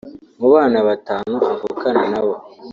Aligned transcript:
mu 0.39 0.47
bana 0.53 0.77
batanu 0.87 1.35
avukana 1.53 2.03
na 2.11 2.21
bo 2.25 2.35